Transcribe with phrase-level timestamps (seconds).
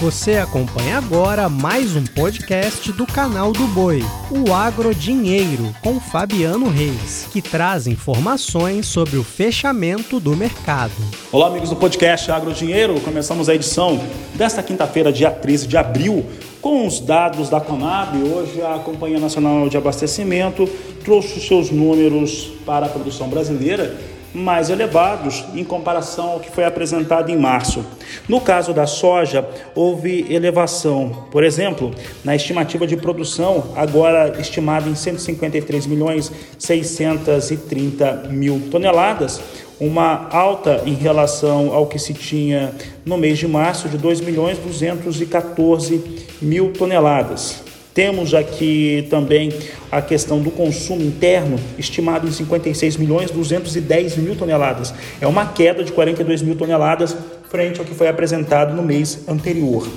[0.00, 6.70] Você acompanha agora mais um podcast do canal do Boi, o Agro Dinheiro, com Fabiano
[6.70, 10.94] Reis, que traz informações sobre o fechamento do mercado.
[11.30, 12.98] Olá, amigos do podcast Agro Dinheiro.
[13.02, 14.00] Começamos a edição
[14.34, 16.24] desta quinta-feira, dia 13 de abril,
[16.62, 18.16] com os dados da Conab.
[18.22, 20.66] Hoje a Companhia Nacional de Abastecimento
[21.04, 23.98] trouxe os seus números para a produção brasileira
[24.34, 27.84] mais elevados em comparação ao que foi apresentado em março.
[28.28, 31.92] No caso da soja, houve elevação, por exemplo,
[32.24, 39.40] na estimativa de produção, agora estimada em 153 milhões 630 mil toneladas,
[39.80, 42.72] uma alta em relação ao que se tinha
[43.04, 47.69] no mês de março de 2 milhões 214 mil toneladas.
[47.92, 49.52] Temos aqui também
[49.90, 54.94] a questão do consumo interno, estimado em 56 milhões 210 mil toneladas.
[55.20, 57.16] É uma queda de 42 mil toneladas
[57.48, 59.88] frente ao que foi apresentado no mês anterior.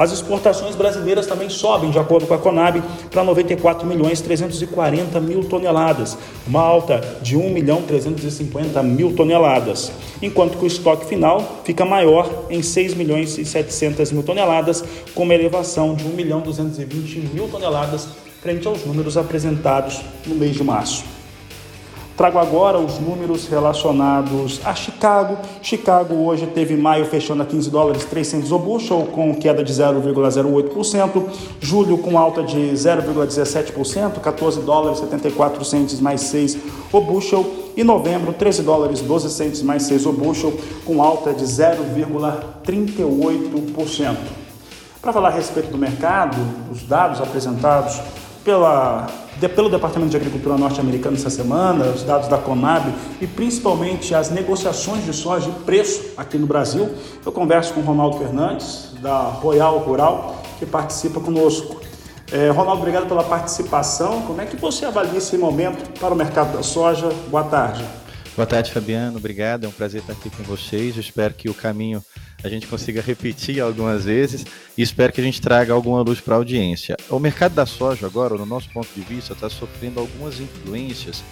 [0.00, 5.44] As exportações brasileiras também sobem, de acordo com a Conab, para 94 milhões 340 mil
[5.44, 11.84] toneladas, uma alta de 1 milhão 350 mil toneladas, enquanto que o estoque final fica
[11.84, 14.82] maior em 6 milhões e 700 mil toneladas,
[15.14, 18.08] com uma elevação de 1 milhão 220 mil toneladas
[18.40, 21.19] frente aos números apresentados no mês de março.
[22.20, 25.38] Trago agora os números relacionados a Chicago.
[25.62, 31.24] Chicago hoje teve maio fechando a 15 dólares 300 o bushel, com queda de 0,08%.
[31.62, 36.58] Julho com alta de 0,17%, 14 dólares 74 centes mais 6
[36.92, 37.50] o bushel.
[37.74, 40.52] E novembro, 13 dólares 12 centes mais 6 o bushel,
[40.84, 44.16] com alta de 0,38%.
[45.00, 46.36] Para falar a respeito do mercado,
[46.70, 47.98] os dados apresentados
[48.44, 49.06] pela
[49.40, 54.30] de, pelo Departamento de Agricultura norte-americano essa semana, os dados da Conab e principalmente as
[54.30, 56.94] negociações de soja e preço aqui no Brasil.
[57.24, 61.80] Eu converso com o Ronaldo Fernandes, da Royal Rural, que participa conosco.
[62.30, 64.22] É, Ronaldo, obrigado pela participação.
[64.22, 67.08] Como é que você avalia esse momento para o mercado da soja?
[67.30, 67.82] Boa tarde.
[68.36, 69.16] Boa tarde, Fabiano.
[69.16, 69.64] Obrigado.
[69.64, 70.94] É um prazer estar aqui com vocês.
[70.96, 72.02] Eu espero que o caminho
[72.42, 74.44] a gente consiga repetir algumas vezes
[74.76, 76.96] e espero que a gente traga alguma luz para a audiência.
[77.08, 81.22] O mercado da soja agora, no nosso ponto de vista, está sofrendo algumas influências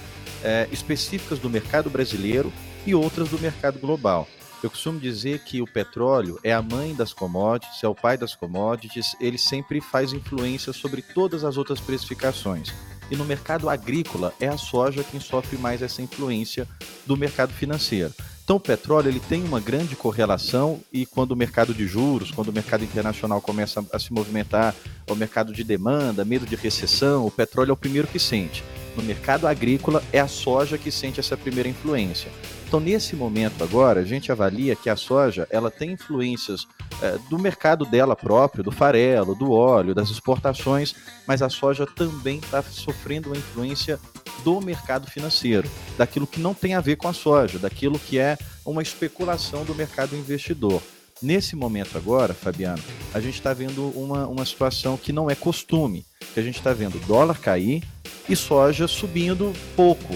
[0.43, 2.53] é, específicas do mercado brasileiro
[2.87, 4.29] e outras do mercado global.
[4.63, 8.35] Eu costumo dizer que o petróleo é a mãe das commodities, é o pai das
[8.35, 12.75] commodities, ele sempre faz influência sobre todas as outras precificações.
[13.11, 16.67] E no mercado agrícola é a soja quem sofre mais essa influência
[17.07, 18.13] do mercado financeiro.
[18.49, 22.49] Então o petróleo ele tem uma grande correlação e quando o mercado de juros, quando
[22.49, 24.75] o mercado internacional começa a se movimentar,
[25.07, 28.65] o mercado de demanda, medo de recessão, o petróleo é o primeiro que sente.
[28.97, 32.33] No mercado agrícola é a soja que sente essa primeira influência.
[32.67, 36.67] Então, nesse momento agora, a gente avalia que a soja ela tem influências
[37.03, 40.95] é, do mercado dela próprio, do farelo, do óleo, das exportações,
[41.27, 44.01] mas a soja também está sofrendo uma influência
[44.45, 48.39] do mercado financeiro, daquilo que não tem a ver com a soja, daquilo que é
[48.65, 50.83] uma especulação do mercado investidor.
[51.21, 52.83] Nesse momento agora, Fabiano,
[53.13, 56.73] a gente está vendo uma, uma situação que não é costume, que a gente está
[56.73, 57.83] vendo dólar cair
[58.29, 60.15] e soja subindo pouco,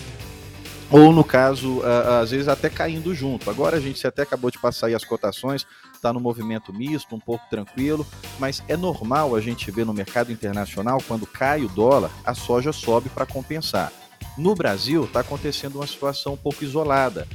[0.93, 1.81] ou no caso,
[2.21, 3.49] às vezes até caindo junto.
[3.49, 7.21] Agora a gente até acabou de passar aí as cotações, está no movimento misto, um
[7.21, 8.07] pouco tranquilo,
[8.39, 12.73] mas é normal a gente ver no mercado internacional, quando cai o dólar, a soja
[12.73, 13.91] sobe para compensar.
[14.37, 17.27] No Brasil está acontecendo uma situação um pouco isolada.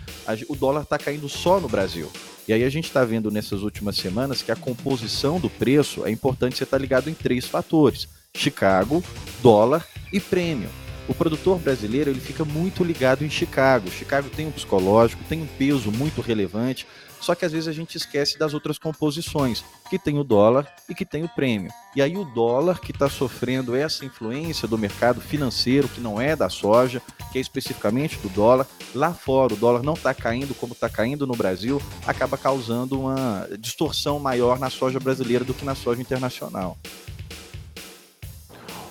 [0.49, 2.11] O dólar está caindo só no Brasil.
[2.47, 6.11] E aí a gente está vendo nessas últimas semanas que a composição do preço é
[6.11, 9.03] importante você estar tá ligado em três fatores: Chicago,
[9.41, 10.69] dólar e prêmio
[11.07, 13.89] o produtor brasileiro ele fica muito ligado em Chicago.
[13.89, 16.85] Chicago tem um psicológico, tem um peso muito relevante,
[17.19, 20.95] só que às vezes a gente esquece das outras composições, que tem o dólar e
[20.95, 21.71] que tem o prêmio.
[21.95, 26.35] E aí o dólar que está sofrendo essa influência do mercado financeiro, que não é
[26.35, 27.01] da soja,
[27.31, 31.25] que é especificamente do dólar, lá fora o dólar não está caindo como está caindo
[31.25, 36.77] no Brasil, acaba causando uma distorção maior na soja brasileira do que na soja internacional.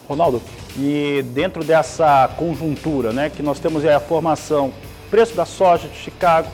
[0.08, 0.40] Ronaldo,
[0.78, 4.72] e dentro dessa conjuntura, né, que nós temos a formação,
[5.10, 6.48] preço da soja de Chicago,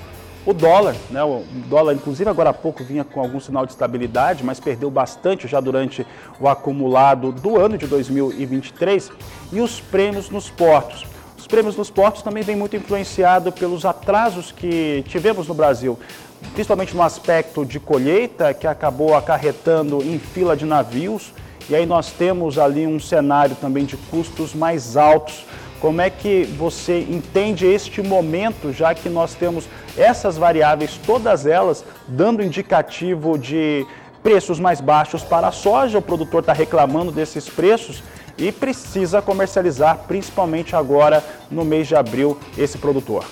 [0.44, 4.42] o dólar, né, o dólar inclusive agora há pouco vinha com algum sinal de estabilidade,
[4.42, 6.04] mas perdeu bastante já durante
[6.40, 9.10] o acumulado do ano de 2023,
[9.52, 11.06] e os prêmios nos portos.
[11.38, 15.98] Os prêmios nos portos também vem muito influenciado pelos atrasos que tivemos no Brasil,
[16.54, 21.32] principalmente no aspecto de colheita, que acabou acarretando em fila de navios,
[21.70, 25.44] e aí nós temos ali um cenário também de custos mais altos.
[25.82, 29.64] Como é que você entende este momento, já que nós temos
[29.98, 33.84] essas variáveis, todas elas dando indicativo de
[34.22, 35.98] preços mais baixos para a soja.
[35.98, 38.00] O produtor está reclamando desses preços
[38.38, 41.20] e precisa comercializar, principalmente agora
[41.50, 43.24] no mês de abril, esse produtor.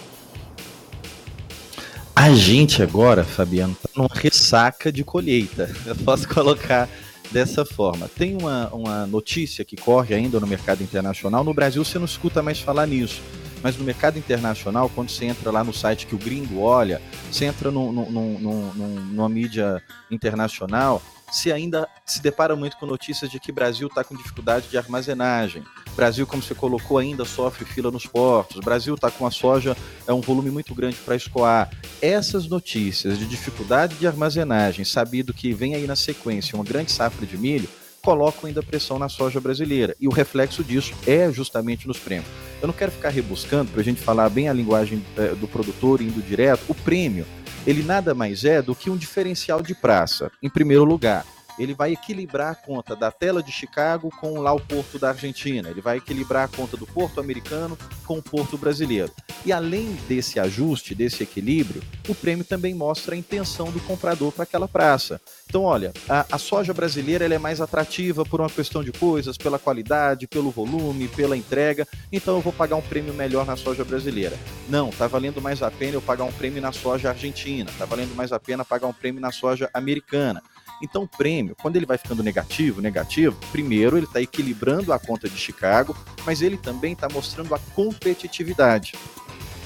[2.17, 5.70] A gente agora, Fabiano, está numa ressaca de colheita.
[5.87, 6.88] Eu posso colocar
[7.31, 8.09] dessa forma.
[8.09, 11.44] Tem uma, uma notícia que corre ainda no mercado internacional.
[11.44, 13.23] No Brasil você não escuta mais falar nisso.
[13.62, 17.00] Mas no mercado internacional, quando você entra lá no site que o gringo olha,
[17.31, 23.31] você entra no, no, no, numa mídia internacional, se ainda se depara muito com notícias
[23.31, 25.62] de que o Brasil está com dificuldade de armazenagem.
[26.00, 28.56] Brasil, como você colocou, ainda sofre fila nos portos.
[28.56, 29.76] O Brasil está com a soja,
[30.06, 31.69] é um volume muito grande para escoar.
[32.00, 37.26] Essas notícias de dificuldade de armazenagem, sabido que vem aí na sequência uma grande safra
[37.26, 37.69] de milho,
[38.00, 39.94] colocam ainda pressão na soja brasileira.
[40.00, 42.31] E o reflexo disso é justamente nos prêmios.
[42.62, 46.00] Eu não quero ficar rebuscando para a gente falar bem a linguagem é, do produtor
[46.00, 46.62] indo direto.
[46.67, 47.26] O prêmio
[47.67, 50.32] ele nada mais é do que um diferencial de praça.
[50.43, 51.26] Em primeiro lugar,
[51.62, 55.69] ele vai equilibrar a conta da tela de Chicago com lá o porto da Argentina,
[55.69, 57.77] ele vai equilibrar a conta do porto americano
[58.07, 59.12] com o porto brasileiro.
[59.45, 64.43] E além desse ajuste, desse equilíbrio, o prêmio também mostra a intenção do comprador para
[64.43, 65.21] aquela praça.
[65.49, 69.59] Então, olha, a, a soja brasileira é mais atrativa por uma questão de coisas, pela
[69.59, 74.37] qualidade, pelo volume, pela entrega, então eu vou pagar um prêmio melhor na soja brasileira.
[74.69, 78.15] Não, está valendo mais a pena eu pagar um prêmio na soja argentina, está valendo
[78.15, 80.43] mais a pena pagar um prêmio na soja americana.
[80.82, 85.29] Então, o prêmio, quando ele vai ficando negativo, negativo, primeiro ele está equilibrando a conta
[85.29, 88.94] de Chicago, mas ele também está mostrando a competitividade.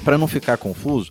[0.05, 1.11] Para não ficar confuso,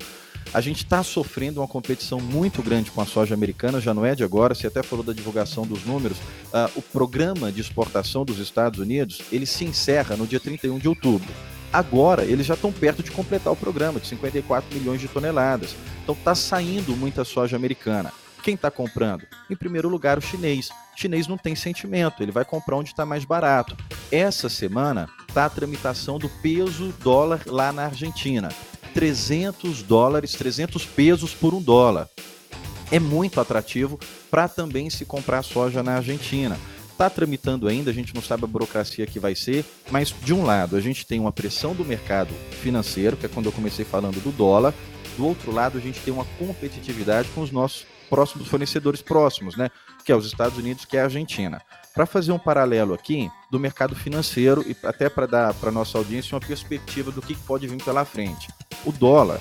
[0.54, 4.14] a gente está sofrendo uma competição muito grande com a soja americana, já não é
[4.14, 6.18] de agora, você até falou da divulgação dos números.
[6.18, 10.88] Uh, o programa de exportação dos Estados Unidos, ele se encerra no dia 31 de
[10.88, 11.28] outubro.
[11.72, 15.76] Agora, eles já estão perto de completar o programa, de 54 milhões de toneladas.
[16.04, 18.14] Então está saindo muita soja americana.
[18.44, 19.26] Quem está comprando?
[19.50, 20.70] Em primeiro lugar, o chinês.
[20.70, 23.76] O chinês não tem sentimento, ele vai comprar onde está mais barato.
[24.12, 28.50] Essa semana está a tramitação do peso dólar lá na Argentina.
[28.94, 32.10] 300 dólares, 300 pesos por um dólar.
[32.92, 33.98] É muito atrativo
[34.30, 36.60] para também se comprar soja na Argentina.
[36.92, 40.44] Está tramitando ainda, a gente não sabe a burocracia que vai ser, mas de um
[40.44, 44.22] lado a gente tem uma pressão do mercado financeiro, que é quando eu comecei falando
[44.22, 44.74] do dólar,
[45.18, 49.70] do outro lado a gente tem uma competitividade com os nossos próximos fornecedores próximos, né?
[50.06, 51.62] Que é os Estados Unidos, que é a Argentina.
[51.94, 56.36] Para fazer um paralelo aqui do mercado financeiro e até para dar para nossa audiência
[56.36, 58.50] uma perspectiva do que pode vir pela frente.
[58.86, 59.40] O dólar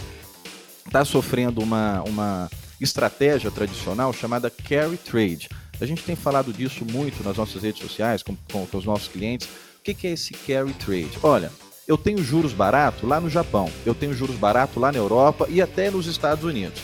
[0.87, 5.49] está sofrendo uma, uma estratégia tradicional chamada carry trade.
[5.81, 9.09] A gente tem falado disso muito nas nossas redes sociais, com, com, com os nossos
[9.09, 9.49] clientes.
[9.81, 11.11] O que, que é esse carry trade?
[11.23, 11.51] Olha,
[11.93, 15.61] eu tenho juros barato lá no Japão, eu tenho juros barato lá na Europa e
[15.61, 16.81] até nos Estados Unidos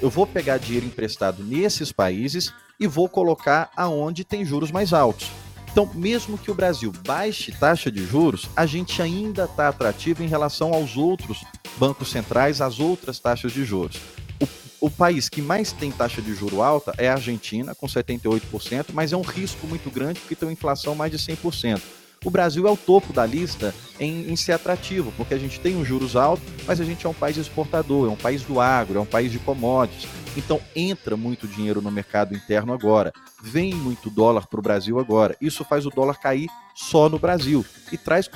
[0.00, 5.30] eu vou pegar dinheiro emprestado nesses países e vou colocar aonde tem juros mais altos.
[5.70, 10.26] Então, mesmo que o Brasil baixe taxa de juros, a gente ainda está atrativo em
[10.26, 11.44] relação aos outros
[11.76, 13.96] bancos centrais, às outras taxas de juros.
[14.40, 18.86] O, o país que mais tem taxa de juro alta é a Argentina, com 78%,
[18.92, 21.80] mas é um risco muito grande porque tem uma inflação mais de 100%
[22.24, 25.76] o Brasil é o topo da lista em, em, ser atrativo, porque a gente tem
[25.76, 28.98] um juros altos, mas a gente é um país exportador, é um país do agro,
[28.98, 30.08] é um país de commodities.
[30.36, 33.12] Então entra muito dinheiro no mercado interno agora,
[33.42, 35.36] vem muito dólar para o Brasil agora.
[35.40, 38.28] Isso faz o dólar cair só no Brasil e traz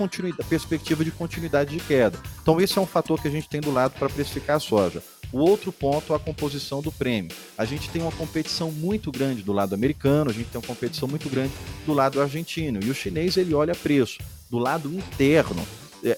[0.49, 2.19] perspectiva de continuidade de queda.
[2.43, 5.03] Então esse é um fator que a gente tem do lado para precificar a soja.
[5.33, 7.33] O outro ponto é a composição do prêmio.
[7.59, 11.09] A gente tem uma competição muito grande do lado americano, a gente tem uma competição
[11.09, 11.53] muito grande
[11.85, 12.81] do lado argentino.
[12.83, 14.19] E o chinês ele olha preço.
[14.49, 15.67] Do lado interno,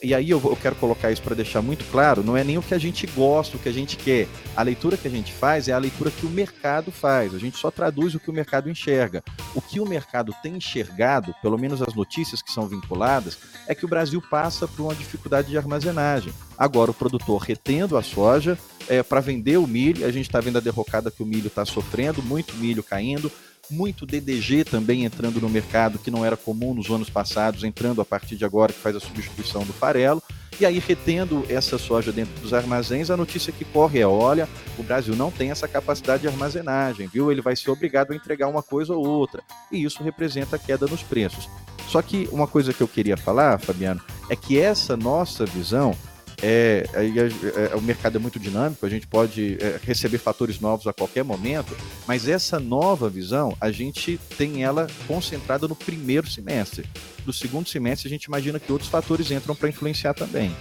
[0.02, 2.74] e aí eu, quero colocar isso para deixar muito claro, não é nem o que
[2.74, 4.26] a gente gosta, o que a gente quer.
[4.56, 7.34] A leitura que a gente faz é a leitura que o mercado faz.
[7.34, 9.22] A gente só traduz o que o mercado enxerga.
[9.54, 13.84] O que o mercado tem enxergado, pelo menos as notícias que são vinculadas, é que
[13.84, 16.32] o Brasil passa por uma dificuldade de armazenagem.
[16.56, 18.58] Agora o produtor retendo a soja
[18.88, 21.64] é, para vender o milho, a gente está vendo a derrocada que o milho está
[21.64, 23.30] sofrendo, muito milho caindo
[23.70, 28.04] muito DDG também entrando no mercado, que não era comum nos anos passados, entrando a
[28.04, 30.22] partir de agora, que faz a substituição do farelo.
[30.60, 34.82] E aí, retendo essa soja dentro dos armazéns, a notícia que corre é: olha, o
[34.82, 37.30] Brasil não tem essa capacidade de armazenagem, viu?
[37.30, 39.42] Ele vai ser obrigado a entregar uma coisa ou outra.
[39.70, 41.48] E isso representa a queda nos preços.
[41.86, 45.94] Só que uma coisa que eu queria falar, Fabiano, é que essa nossa visão
[46.42, 50.86] é, é, é, o mercado é muito dinâmico, a gente pode é, receber fatores novos
[50.86, 51.76] a qualquer momento,
[52.06, 56.86] mas essa nova visão, a gente tem ela concentrada no primeiro semestre.
[57.26, 60.54] No segundo semestre, a gente imagina que outros fatores entram para influenciar também.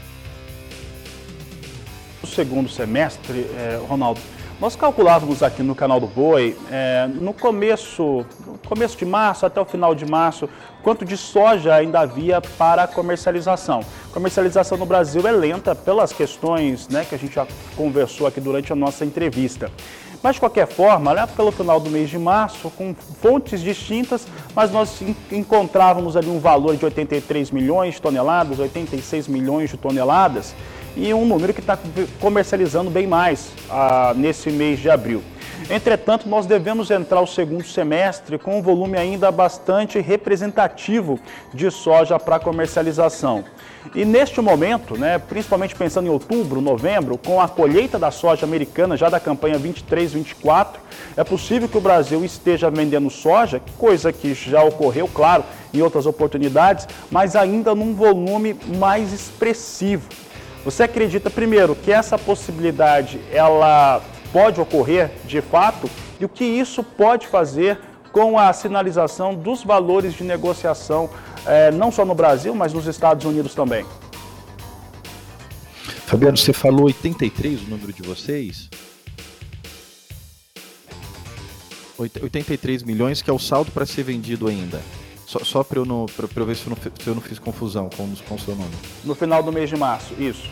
[2.21, 4.19] No segundo semestre, é, Ronaldo,
[4.59, 8.25] Nós calculávamos aqui no canal do Boi, é, no começo,
[8.67, 10.49] começo de março até o final de março,
[10.81, 13.81] quanto de soja ainda havia para comercialização.
[14.11, 17.45] Comercialização no Brasil é lenta pelas questões né, que a gente já
[17.75, 19.71] conversou aqui durante a nossa entrevista.
[20.23, 24.71] Mas, de qualquer forma, lá pelo final do mês de março, com fontes distintas, mas
[24.71, 30.55] nós encontrávamos ali um valor de 83 milhões de toneladas, 86 milhões de toneladas,
[30.97, 31.77] e um número que está
[32.19, 35.23] comercializando bem mais ah, nesse mês de abril.
[35.69, 41.19] Entretanto, nós devemos entrar o segundo semestre com um volume ainda bastante representativo
[41.53, 43.43] de soja para comercialização.
[43.93, 48.97] E neste momento, né, principalmente pensando em outubro, novembro, com a colheita da soja americana
[48.97, 50.75] já da campanha 23-24,
[51.15, 56.05] é possível que o Brasil esteja vendendo soja, coisa que já ocorreu, claro, em outras
[56.05, 60.07] oportunidades, mas ainda num volume mais expressivo.
[60.67, 64.01] Você acredita, primeiro, que essa possibilidade ela
[64.33, 67.79] pode ocorrer de fato e o que isso pode fazer
[68.11, 71.09] com a sinalização dos valores de negociação,
[71.45, 73.85] eh, não só no Brasil, mas nos Estados Unidos também?
[76.05, 78.69] Fabiano, você falou 83 o número de vocês?
[81.97, 84.81] 83 milhões, que é o saldo para ser vendido ainda.
[85.27, 87.89] Só, só para eu, não, eu ver se eu, não, se eu não fiz confusão
[87.89, 88.71] com, com o seu nome.
[89.03, 90.49] No final do mês de março, isso.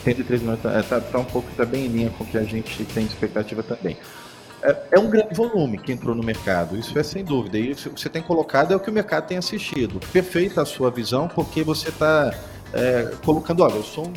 [0.00, 2.42] 83 milhões está tá, tá um pouco, está bem em linha com o que a
[2.42, 3.96] gente tem expectativa também.
[4.64, 7.56] É, é, um grande volume que entrou no mercado, isso é sem dúvida.
[7.56, 10.00] E o que você tem colocado é o que o mercado tem assistido.
[10.12, 12.34] Perfeita a sua visão, porque você está
[12.72, 14.12] é, colocando, olha, eu sou um,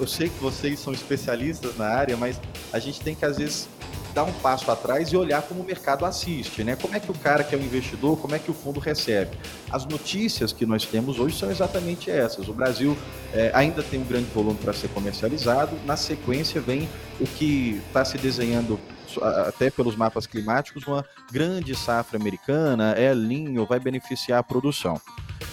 [0.00, 2.40] eu sei que vocês são especialistas na área, mas
[2.72, 3.68] a gente tem que às vezes
[4.14, 6.76] dar um passo atrás e olhar como o mercado assiste, né?
[6.76, 9.36] Como é que o cara que é o investidor, como é que o fundo recebe?
[9.70, 12.48] As notícias que nós temos hoje são exatamente essas.
[12.48, 12.96] O Brasil
[13.32, 15.76] é, ainda tem um grande volume para ser comercializado.
[15.84, 16.88] Na sequência vem
[17.20, 18.78] o que está se desenhando
[19.20, 25.00] até pelos mapas climáticos, uma grande safra americana, é linho, vai beneficiar a produção.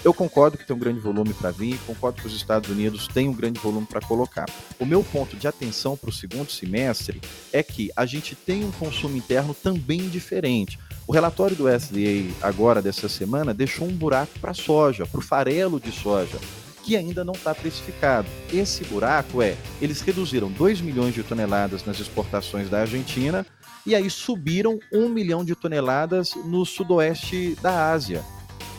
[0.04, 3.30] Eu concordo que tem um grande volume para vir, concordo que os Estados Unidos têm
[3.30, 4.48] um grande volume para colocar.
[4.80, 7.22] O meu ponto de atenção para o segundo semestre
[7.54, 10.80] é que a gente tem um consumo interno também diferente.
[11.06, 15.80] O relatório do SDA agora dessa semana deixou um buraco para soja, para o farelo
[15.80, 16.40] de soja,
[16.84, 18.28] que ainda não está precificado.
[18.52, 23.46] Esse buraco é, eles reduziram 2 milhões de toneladas nas exportações da Argentina
[23.86, 28.26] e aí subiram 1 milhão de toneladas no sudoeste da Ásia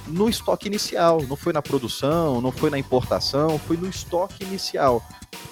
[0.06, 5.02] no estoque inicial, não foi na produção, não foi na importação, foi no estoque inicial.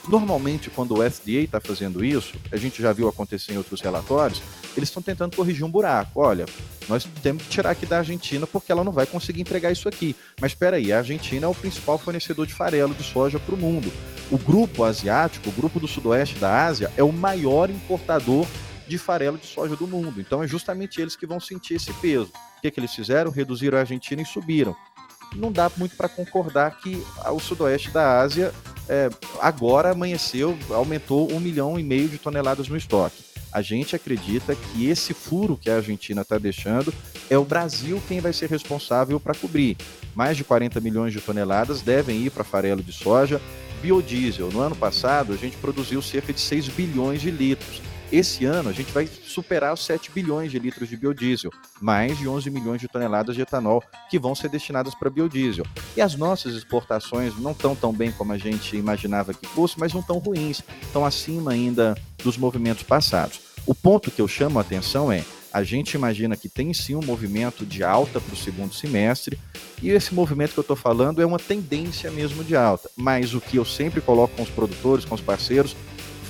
[0.09, 4.42] Normalmente, quando o FDA está fazendo isso, a gente já viu acontecer em outros relatórios,
[4.76, 6.21] eles estão tentando corrigir um buraco.
[6.21, 6.47] Olha,
[6.88, 10.16] nós temos que tirar aqui da Argentina porque ela não vai conseguir entregar isso aqui.
[10.40, 13.59] Mas espera aí, a Argentina é o principal fornecedor de farelo de soja para o
[13.59, 13.92] mundo.
[14.30, 18.47] O grupo asiático, o grupo do sudoeste da Ásia, é o maior importador
[18.87, 20.21] de farelo de soja do mundo.
[20.21, 22.33] Então é justamente eles que vão sentir esse peso.
[22.61, 23.31] O que, que eles fizeram?
[23.31, 24.76] Reduziram a Argentina e subiram.
[25.35, 27.02] Não dá muito para concordar que
[27.33, 28.52] o sudoeste da Ásia
[28.87, 29.09] é,
[29.40, 33.25] agora amanheceu, aumentou um milhão e meio de toneladas no estoque.
[33.50, 36.93] A gente acredita que esse furo que a Argentina está deixando
[37.31, 39.79] é o Brasil quem vai ser responsável para cobrir.
[40.14, 43.40] Mais de 40 milhões de toneladas devem ir para farelo de soja.
[43.81, 47.81] Biodiesel, no ano passado, a gente produziu cerca de 6 bilhões de litros.
[48.12, 52.26] Esse ano a gente vai superar os 7 bilhões de litros de biodiesel, mais de
[52.26, 55.64] 11 milhões de toneladas de etanol que vão ser destinadas para biodiesel.
[55.97, 59.93] E as nossas exportações não estão tão bem como a gente imaginava que fosse, mas
[59.95, 63.43] não tão ruins, estão acima ainda dos movimentos passados.
[63.64, 67.02] O ponto que eu chamo a atenção é a gente imagina que tem sim um
[67.02, 69.38] movimento de alta para o segundo semestre,
[69.83, 72.90] e esse movimento que eu estou falando é uma tendência mesmo de alta.
[72.97, 75.76] Mas o que eu sempre coloco com os produtores, com os parceiros,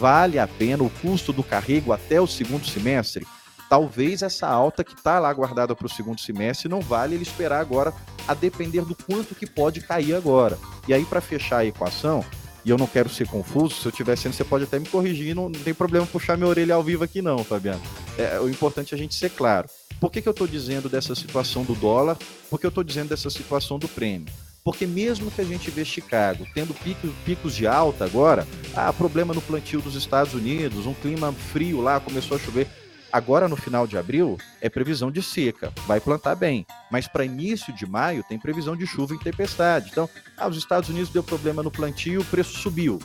[0.00, 3.26] vale a pena o custo do carrego até o segundo semestre?
[3.68, 7.60] Talvez essa alta que está lá guardada para o segundo semestre não vale ele esperar
[7.60, 7.92] agora,
[8.26, 10.58] a depender do quanto que pode cair agora.
[10.88, 12.24] E aí, para fechar a equação,
[12.64, 15.36] e eu não quero ser confuso, se eu estiver sendo, você pode até me corrigir,
[15.36, 17.82] não, não tem problema puxar minha orelha ao vivo aqui não, Fabiano.
[18.16, 19.68] É, o importante é a gente ser claro.
[20.00, 22.16] Por que, que eu estou dizendo dessa situação do dólar?
[22.48, 24.32] Por que eu estou dizendo dessa situação do prêmio?
[24.62, 29.32] Porque mesmo que a gente vê Chicago tendo picos, picos de alta agora, ah, problema
[29.32, 32.68] no plantio dos Estados Unidos, um clima frio lá, começou a chover.
[33.12, 36.64] Agora, no final de abril, é previsão de seca, vai plantar bem.
[36.90, 39.88] Mas para início de maio, tem previsão de chuva e tempestade.
[39.90, 43.00] Então, ah, os Estados Unidos deu problema no plantio, o preço subiu.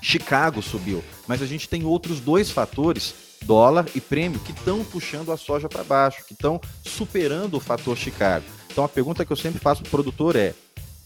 [0.00, 1.02] Chicago subiu.
[1.26, 5.68] Mas a gente tem outros dois fatores, dólar e prêmio, que estão puxando a soja
[5.68, 8.44] para baixo, que estão superando o fator Chicago.
[8.70, 10.54] Então, a pergunta que eu sempre faço para o produtor é: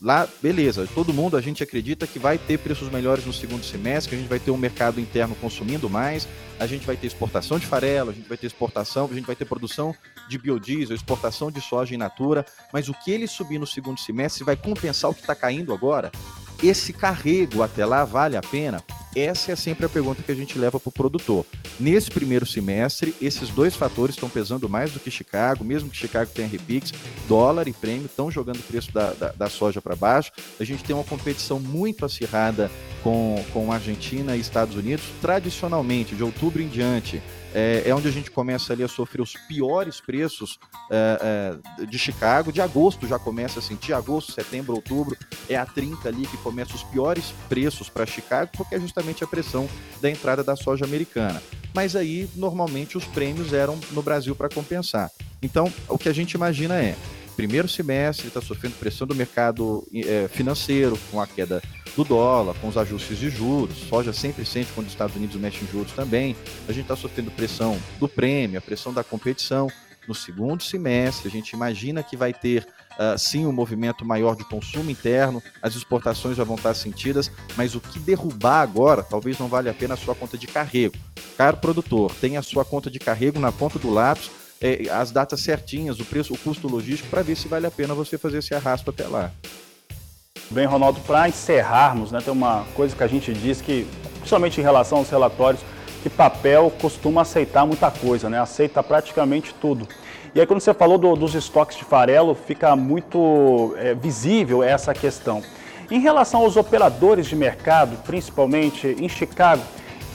[0.01, 4.11] lá, beleza, todo mundo a gente acredita que vai ter preços melhores no segundo semestre,
[4.11, 6.27] que a gente vai ter um mercado interno consumindo mais,
[6.59, 9.37] a gente vai ter exportação de farelo, a gente vai ter exportação, a gente vai
[9.37, 9.95] ter produção
[10.29, 14.45] de biodiesel, exportação de soja in natura, mas o que ele subir no segundo semestre
[14.45, 16.11] vai compensar o que está caindo agora?
[16.63, 18.83] Esse carrego até lá vale a pena?
[19.15, 21.45] Essa é sempre a pergunta que a gente leva para o produtor.
[21.81, 26.31] Nesse primeiro semestre, esses dois fatores estão pesando mais do que Chicago, mesmo que Chicago
[26.33, 26.93] tenha repix,
[27.27, 30.31] dólar e prêmio estão jogando o preço da, da, da soja para baixo.
[30.61, 32.71] A gente tem uma competição muito acirrada
[33.03, 35.05] com, com Argentina e Estados Unidos.
[35.21, 37.21] Tradicionalmente, de outubro em diante,
[37.55, 40.59] é, é, onde a gente começa ali a sofrer os piores preços
[40.91, 42.53] é, é, de Chicago.
[42.53, 45.17] De agosto já começa a sentir, agosto, setembro, outubro,
[45.49, 49.27] é a 30 ali que começa os piores preços para Chicago, porque é justamente a
[49.27, 49.69] pressão
[50.01, 51.43] da entrada da soja americana.
[51.75, 55.11] Mas aí, normalmente, os prêmios eram no Brasil para compensar.
[55.43, 56.97] Então, o que a gente imagina é,
[57.41, 61.63] primeiro semestre está sofrendo pressão do mercado é, financeiro, com a queda
[61.97, 65.63] do dólar, com os ajustes de juros, soja sempre sente quando os Estados Unidos mexem
[65.63, 66.37] em juros também.
[66.69, 69.69] A gente está sofrendo pressão do prêmio, a pressão da competição.
[70.07, 74.45] No segundo semestre, a gente imagina que vai ter uh, sim um movimento maior de
[74.45, 79.49] consumo interno, as exportações já vão estar sentidas, mas o que derrubar agora talvez não
[79.49, 80.95] vale a pena a sua conta de carrego.
[81.39, 85.41] Caro produtor, tenha a sua conta de carrego na ponta do lápis, eh, as datas
[85.41, 88.55] certinhas, o preço, o custo logístico, para ver se vale a pena você fazer esse
[88.55, 89.31] arrasto até lá.
[90.51, 93.87] Bem, Ronaldo, para encerrarmos, né, tem uma coisa que a gente diz que,
[94.19, 95.63] principalmente em relação aos relatórios,
[96.03, 98.41] que papel costuma aceitar muita coisa, né?
[98.41, 99.87] Aceita praticamente tudo.
[100.35, 104.95] E aí quando você falou do, dos estoques de farelo, fica muito é, visível essa
[104.95, 105.43] questão.
[105.91, 109.63] Em relação aos operadores de mercado, principalmente em Chicago,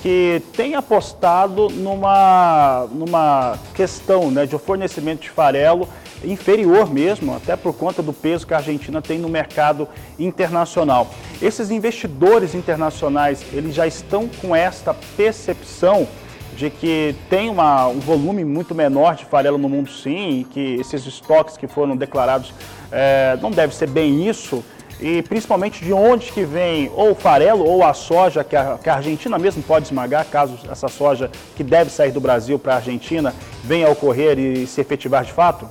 [0.06, 5.90] que tem apostado numa, numa questão né, de fornecimento de farelo
[6.24, 9.88] inferior mesmo, até por conta do peso que a Argentina tem no mercado
[10.20, 11.10] internacional.
[11.42, 16.08] Esses investidores internacionais, eles já estão com esta percepção
[16.56, 20.76] de que tem uma, um volume muito menor de farelo no mundo sim, e que
[20.76, 22.54] esses estoques que foram declarados
[22.92, 24.64] é, não deve ser bem isso,
[25.00, 28.90] e principalmente de onde que vem ou o farelo ou a soja que a, que
[28.90, 32.76] a, Argentina mesmo pode esmagar, caso essa soja que deve sair do Brasil para a
[32.78, 35.68] Argentina venha a ocorrer e se efetivar de fato?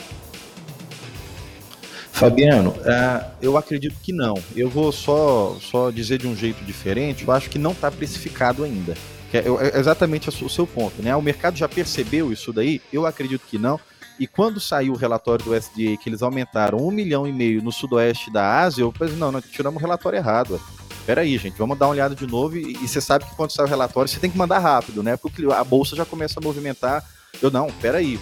[2.13, 4.35] Fabiano, uh, eu acredito que não.
[4.55, 7.27] Eu vou só, só dizer de um jeito diferente.
[7.27, 8.95] Eu acho que não está precificado ainda.
[9.33, 11.15] É, é exatamente o seu ponto, né?
[11.17, 12.81] O mercado já percebeu isso daí?
[12.93, 13.81] Eu acredito que não.
[14.19, 17.73] E quando saiu o relatório do SDA que eles aumentaram um milhão e meio no
[17.73, 20.61] sudoeste da Ásia, eu pensei, não, nós tiramos o relatório errado.
[21.05, 22.57] Peraí, gente, vamos dar uma olhada de novo.
[22.57, 25.17] E, e você sabe que quando sai o relatório, você tem que mandar rápido, né?
[25.17, 27.05] Porque a bolsa já começa a movimentar.
[27.43, 28.19] Eu, não, peraí,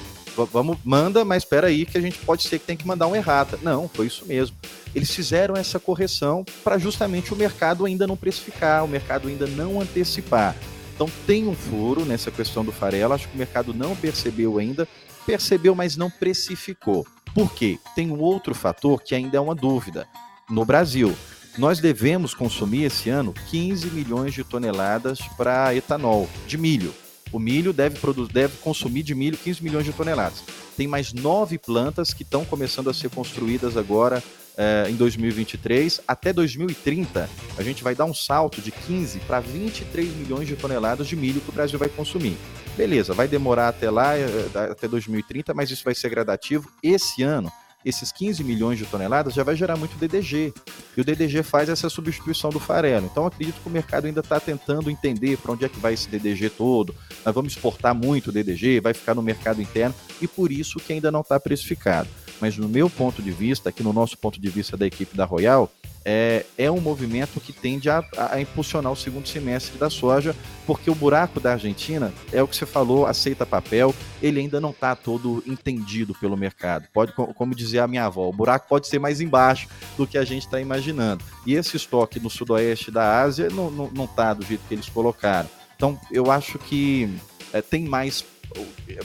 [0.53, 3.15] vamos, manda, mas espera aí que a gente pode ser que tem que mandar um
[3.15, 3.59] errata.
[3.63, 4.57] Não, foi isso mesmo.
[4.95, 9.81] Eles fizeram essa correção para justamente o mercado ainda não precificar, o mercado ainda não
[9.81, 10.57] antecipar.
[10.95, 14.87] Então tem um furo nessa questão do farelo, acho que o mercado não percebeu ainda,
[15.27, 17.07] percebeu, mas não precificou.
[17.35, 17.79] Por quê?
[17.95, 20.07] Tem um outro fator que ainda é uma dúvida.
[20.51, 21.17] No Brasil,
[21.57, 26.95] nós devemos consumir esse ano 15 milhões de toneladas para etanol de milho.
[27.33, 27.99] O milho deve,
[28.31, 30.43] deve consumir de milho 15 milhões de toneladas.
[30.77, 34.23] Tem mais nove plantas que estão começando a ser construídas agora
[34.57, 36.01] eh, em 2023.
[36.07, 41.07] Até 2030, a gente vai dar um salto de 15 para 23 milhões de toneladas
[41.07, 42.37] de milho que o Brasil vai consumir.
[42.77, 44.29] Beleza, vai demorar até lá, eh,
[44.71, 46.71] até 2030, mas isso vai ser gradativo.
[46.83, 47.53] Esse ano,
[47.85, 50.53] esses 15 milhões de toneladas já vai gerar muito DDG.
[50.97, 53.09] E o DDG faz essa substituição do farelo.
[53.11, 56.09] Então acredito que o mercado ainda está tentando entender para onde é que vai esse
[56.09, 56.95] DDG todo.
[57.25, 61.11] Nós vamos exportar muito DDG, vai ficar no mercado interno e por isso que ainda
[61.11, 62.09] não está precificado.
[62.43, 65.25] Mas no meu ponto de vista, aqui no nosso ponto de vista da equipe da
[65.25, 65.71] Royal,
[66.05, 70.35] é, é um movimento que tende a, a, impulsionar o segundo semestre da soja,
[70.67, 74.71] porque o buraco da Argentina é o que você falou, aceita papel, ele ainda não
[74.71, 76.89] está todo entendido pelo mercado.
[76.93, 80.25] Pode, como dizia a minha avó, o buraco pode ser mais embaixo do que a
[80.25, 81.23] gente está imaginando.
[81.47, 84.89] E esse estoque no sudoeste da Ásia não está não, tá do jeito que eles
[84.89, 85.49] colocaram.
[85.77, 87.09] Então, eu acho que
[87.53, 88.25] é, tem mais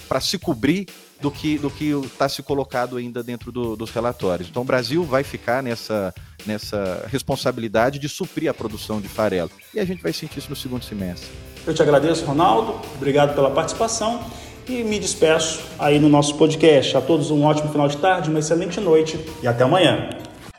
[0.07, 0.87] para se cobrir
[1.21, 4.49] do que do que está se colocado ainda dentro do, dos relatórios.
[4.49, 6.13] Então o Brasil vai ficar nessa,
[6.45, 9.51] nessa responsabilidade de suprir a produção de farelo.
[9.73, 11.29] E a gente vai sentir isso no segundo semestre.
[11.65, 12.79] Eu te agradeço, Ronaldo.
[12.95, 14.21] Obrigado pela participação
[14.69, 16.95] e me despeço aí no nosso podcast.
[16.95, 20.09] A todos um ótimo final de tarde, uma excelente noite e até amanhã.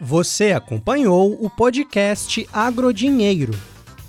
[0.01, 3.53] Você acompanhou o podcast Agrodinheiro.